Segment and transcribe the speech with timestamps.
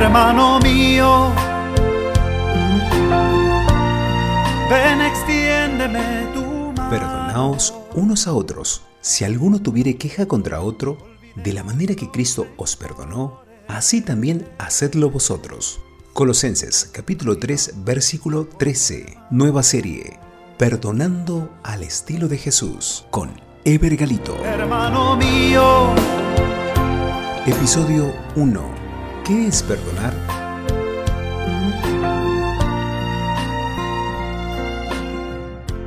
[0.00, 1.32] hermano mío.
[4.68, 6.90] Ven, extiéndeme tu mano.
[6.90, 8.82] Perdonaos unos a otros.
[9.00, 10.98] Si alguno tuviere queja contra otro,
[11.34, 15.80] de la manera que Cristo os perdonó, así también hacedlo vosotros.
[16.12, 19.16] Colosenses capítulo 3 versículo 13.
[19.30, 20.18] Nueva serie.
[20.58, 23.30] Perdonando al estilo de Jesús con
[23.64, 24.36] Ever Galito.
[24.44, 25.94] Hermano mío,
[27.46, 28.79] Episodio 1.
[29.30, 30.12] ¿Qué es perdonar?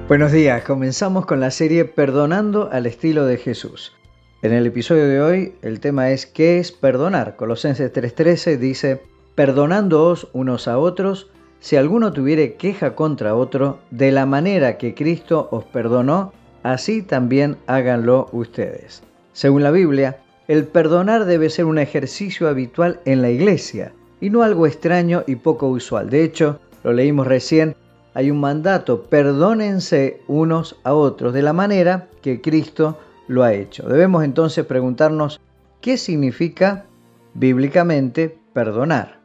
[0.08, 3.92] Buenos días, comenzamos con la serie Perdonando al estilo de Jesús.
[4.44, 7.36] En el episodio de hoy el tema es ¿qué es perdonar?
[7.36, 9.02] Colosenses 3:13 dice,
[9.36, 15.50] perdonándoos unos a otros, si alguno tuviere queja contra otro, de la manera que Cristo
[15.52, 16.32] os perdonó,
[16.64, 19.04] así también háganlo ustedes.
[19.34, 24.44] Según la Biblia, el perdonar debe ser un ejercicio habitual en la iglesia y no
[24.44, 26.10] algo extraño y poco usual.
[26.10, 27.76] De hecho, lo leímos recién,
[28.14, 33.88] hay un mandato, perdónense unos a otros de la manera que Cristo lo ha hecho.
[33.88, 35.40] Debemos entonces preguntarnos
[35.82, 36.86] qué significa
[37.34, 39.20] bíblicamente perdonar.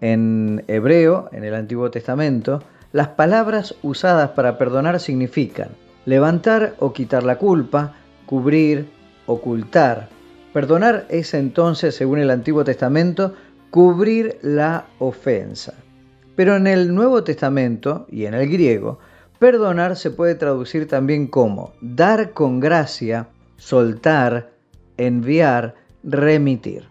[0.00, 5.70] En hebreo, en el Antiguo Testamento, las palabras usadas para perdonar significan
[6.04, 7.94] levantar o quitar la culpa,
[8.26, 8.86] cubrir,
[9.26, 10.08] ocultar.
[10.54, 13.34] Perdonar es entonces, según el Antiguo Testamento,
[13.70, 15.74] cubrir la ofensa.
[16.36, 19.00] Pero en el Nuevo Testamento y en el griego,
[19.40, 24.52] perdonar se puede traducir también como dar con gracia, soltar,
[24.96, 25.74] enviar,
[26.04, 26.84] remitir.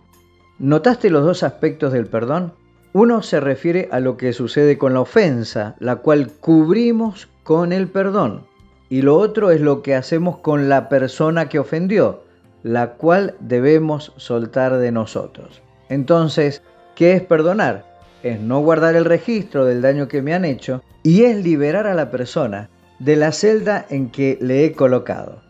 [0.60, 2.52] ¿Notaste los dos aspectos del perdón?
[2.92, 7.88] Uno se refiere a lo que sucede con la ofensa, la cual cubrimos con el
[7.88, 8.46] perdón.
[8.90, 12.24] Y lo otro es lo que hacemos con la persona que ofendió,
[12.64, 15.62] la cual debemos soltar de nosotros.
[15.90, 16.64] Entonces,
[16.96, 17.94] ¿qué es perdonar?
[18.24, 21.94] es no guardar el registro del daño que me han hecho y es liberar a
[21.94, 25.42] la persona de la celda en que le he colocado.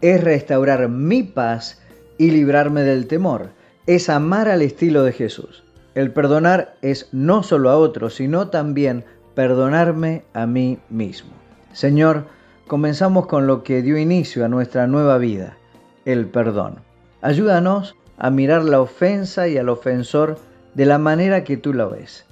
[0.00, 1.80] Es restaurar mi paz
[2.18, 3.50] y librarme del temor.
[3.86, 5.62] Es amar al estilo de Jesús.
[5.94, 9.04] El perdonar es no solo a otros, sino también
[9.34, 11.30] perdonarme a mí mismo.
[11.72, 12.24] Señor,
[12.66, 15.58] comenzamos con lo que dio inicio a nuestra nueva vida,
[16.04, 16.76] el perdón.
[17.20, 20.38] Ayúdanos a mirar la ofensa y al ofensor
[20.74, 22.24] de la manera que tú lo ves,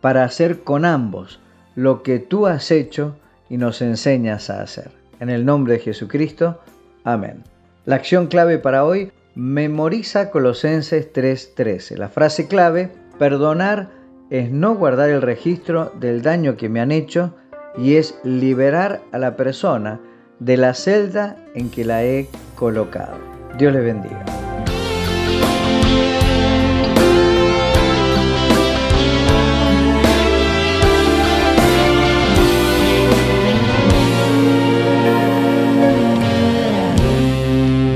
[0.00, 1.40] para hacer con ambos
[1.74, 3.16] lo que tú has hecho
[3.48, 4.90] y nos enseñas a hacer.
[5.18, 6.60] En el nombre de Jesucristo,
[7.04, 7.44] amén.
[7.84, 11.96] La acción clave para hoy, memoriza Colosenses 3:13.
[11.96, 13.90] La frase clave, perdonar
[14.30, 17.34] es no guardar el registro del daño que me han hecho
[17.76, 20.00] y es liberar a la persona
[20.38, 22.28] de la celda en que la he
[22.60, 23.16] colocado.
[23.56, 24.22] Dios les bendiga.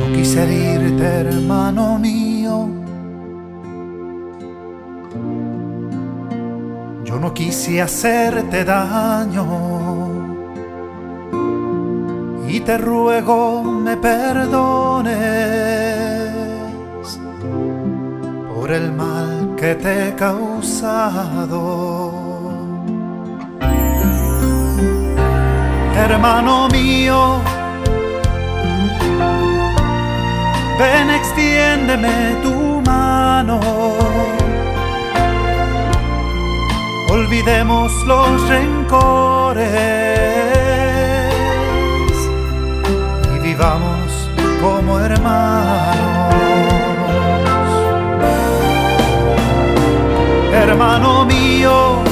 [0.01, 2.71] no quise herirte, hermano mío.
[7.05, 10.04] Yo no quise hacerte daño.
[12.67, 15.15] Te ruego me perdones
[18.55, 21.61] por el mal que te he causado.
[25.95, 27.43] Hermano mío,
[30.79, 33.61] ven extiéndeme tu mano.
[37.11, 40.54] Olvidemos los rencores
[43.55, 44.11] vivamos
[44.61, 46.35] como hermanos.
[50.53, 52.03] Hermano mío,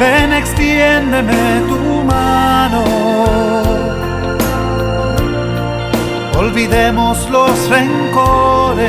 [0.00, 2.82] ven extiéndeme tu mano.
[6.36, 8.88] Olvidemos los rencores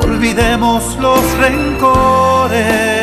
[0.02, 3.03] Olvidemos los rencores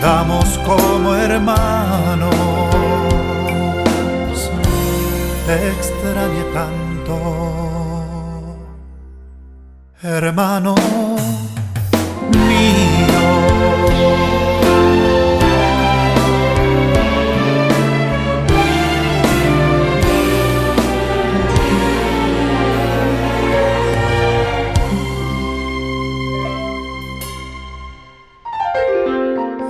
[0.00, 2.34] vivamos como hermanos.
[5.46, 7.16] Te extrañé tanto,
[10.02, 10.74] hermano
[12.32, 12.89] mío.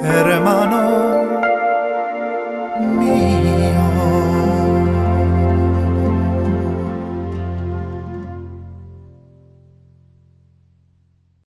[0.03, 1.10] hermano.